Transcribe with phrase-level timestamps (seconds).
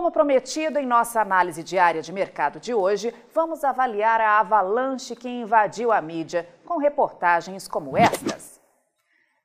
[0.00, 5.28] Como prometido em nossa análise diária de mercado de hoje, vamos avaliar a avalanche que
[5.28, 8.58] invadiu a mídia com reportagens como estas.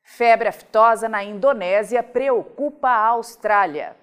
[0.01, 3.97] Febre aftosa na Indonésia preocupa a Austrália.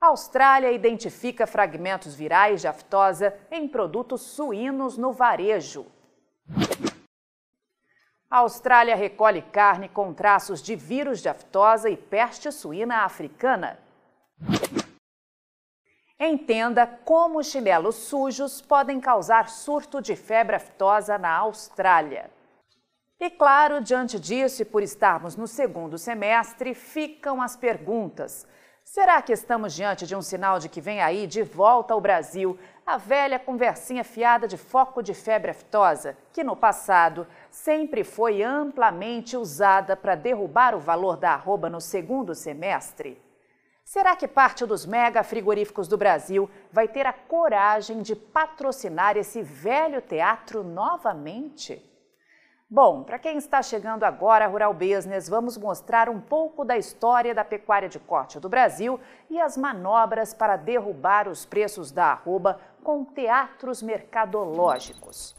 [0.00, 5.86] A Austrália identifica fragmentos virais de aftosa em produtos suínos no varejo.
[8.30, 13.84] A Austrália recolhe carne com traços de vírus de aftosa e peste suína africana.
[16.18, 22.30] Entenda como chinelos sujos podem causar surto de febre aftosa na Austrália.
[23.20, 28.46] E claro, diante disso e por estarmos no segundo semestre, ficam as perguntas.
[28.82, 32.58] Será que estamos diante de um sinal de que vem aí de volta ao Brasil
[32.86, 39.36] a velha conversinha fiada de foco de febre aftosa, que no passado sempre foi amplamente
[39.36, 43.25] usada para derrubar o valor da arroba no segundo semestre?
[43.86, 49.42] Será que parte dos mega frigoríficos do Brasil vai ter a coragem de patrocinar esse
[49.42, 51.80] velho teatro novamente?
[52.68, 57.32] Bom, para quem está chegando agora a Rural Business, vamos mostrar um pouco da história
[57.32, 58.98] da pecuária de corte do Brasil
[59.30, 65.32] e as manobras para derrubar os preços da arroba com teatros mercadológicos.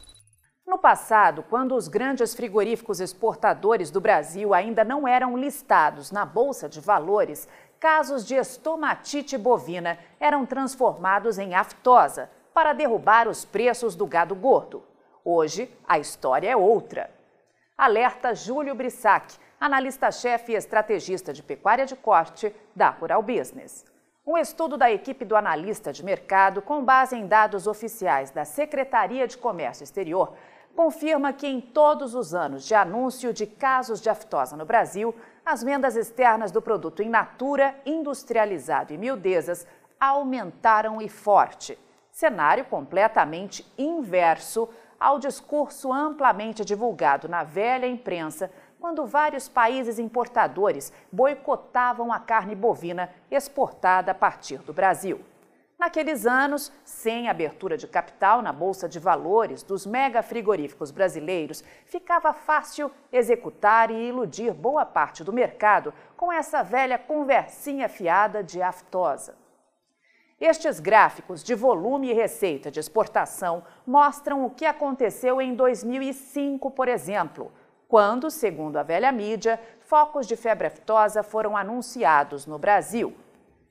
[0.68, 6.68] No passado, quando os grandes frigoríficos exportadores do Brasil ainda não eram listados na Bolsa
[6.68, 7.48] de Valores,
[7.80, 14.82] casos de estomatite bovina eram transformados em aftosa para derrubar os preços do gado gordo.
[15.24, 17.10] Hoje, a história é outra
[17.78, 23.86] alerta Júlio Brissac, analista-chefe e estrategista de pecuária de corte da Rural Business.
[24.26, 29.26] Um estudo da equipe do analista de mercado, com base em dados oficiais da Secretaria
[29.26, 30.34] de Comércio Exterior,
[30.78, 35.12] confirma que em todos os anos de anúncio de casos de aftosa no Brasil,
[35.44, 39.66] as vendas externas do produto in natura, industrializado e miudezas
[39.98, 41.76] aumentaram e forte.
[42.12, 44.68] Cenário completamente inverso
[45.00, 53.10] ao discurso amplamente divulgado na velha imprensa quando vários países importadores boicotavam a carne bovina
[53.28, 55.24] exportada a partir do Brasil.
[55.78, 62.32] Naqueles anos, sem abertura de capital na Bolsa de Valores dos mega frigoríficos brasileiros, ficava
[62.32, 69.36] fácil executar e iludir boa parte do mercado com essa velha conversinha fiada de aftosa.
[70.40, 76.88] Estes gráficos de volume e receita de exportação mostram o que aconteceu em 2005, por
[76.88, 77.52] exemplo,
[77.86, 83.16] quando, segundo a velha mídia, focos de febre aftosa foram anunciados no Brasil.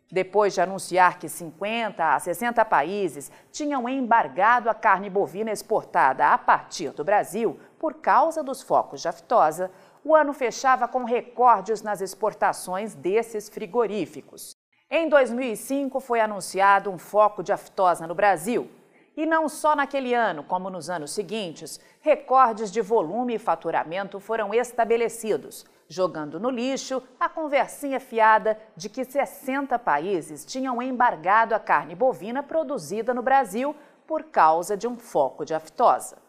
[0.09, 6.37] Depois de anunciar que 50 a 60 países tinham embargado a carne bovina exportada a
[6.37, 9.69] partir do Brasil por causa dos focos de aftosa,
[10.03, 14.55] o ano fechava com recordes nas exportações desses frigoríficos.
[14.89, 18.71] Em 2005 foi anunciado um foco de aftosa no Brasil.
[19.17, 24.53] E não só naquele ano, como nos anos seguintes, recordes de volume e faturamento foram
[24.53, 31.95] estabelecidos, jogando no lixo a conversinha fiada de que 60 países tinham embargado a carne
[31.95, 33.75] bovina produzida no Brasil
[34.05, 36.19] por causa de um foco de aftosa.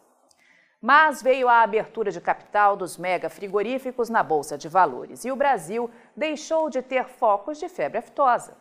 [0.81, 5.37] Mas veio a abertura de capital dos mega frigoríficos na Bolsa de Valores e o
[5.37, 8.57] Brasil deixou de ter focos de febre aftosa.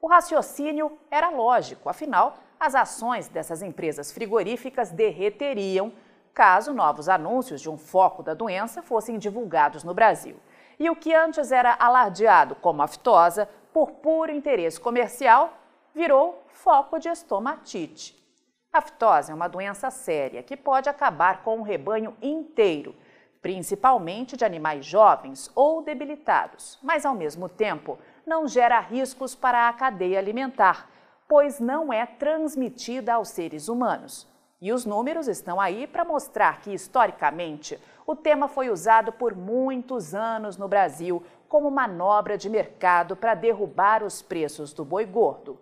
[0.00, 5.92] O raciocínio era lógico, afinal, as ações dessas empresas frigoríficas derreteriam
[6.34, 10.36] caso novos anúncios de um foco da doença fossem divulgados no Brasil.
[10.78, 15.52] E o que antes era alardeado como aftosa, por puro interesse comercial,
[15.94, 18.16] virou foco de estomatite.
[18.72, 18.82] A
[19.28, 22.94] é uma doença séria que pode acabar com o rebanho inteiro,
[23.42, 29.72] principalmente de animais jovens ou debilitados, mas ao mesmo tempo não gera riscos para a
[29.72, 30.88] cadeia alimentar,
[31.28, 34.26] pois não é transmitida aos seres humanos.
[34.60, 40.14] E os números estão aí para mostrar que, historicamente, o tema foi usado por muitos
[40.14, 45.60] anos no Brasil como manobra de mercado para derrubar os preços do boi gordo.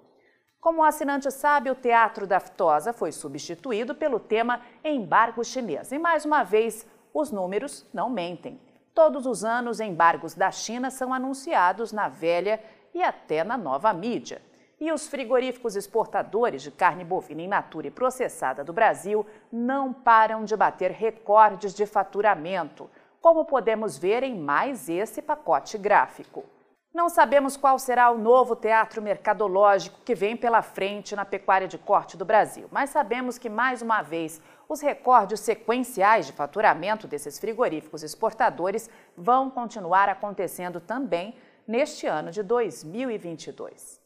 [0.60, 5.92] Como o assinante sabe, o Teatro da Aftosa foi substituído pelo tema Embargo Chinês.
[5.92, 8.60] E mais uma vez, os números não mentem.
[8.94, 12.62] Todos os anos, embargos da China são anunciados na velha
[12.94, 14.40] e até na nova mídia.
[14.78, 20.44] E os frigoríficos exportadores de carne bovina in natura e processada do Brasil não param
[20.44, 26.44] de bater recordes de faturamento, como podemos ver em mais esse pacote gráfico.
[26.92, 31.78] Não sabemos qual será o novo teatro mercadológico que vem pela frente na pecuária de
[31.78, 37.38] corte do Brasil, mas sabemos que, mais uma vez, os recordes sequenciais de faturamento desses
[37.38, 41.34] frigoríficos exportadores vão continuar acontecendo também
[41.66, 44.05] neste ano de 2022.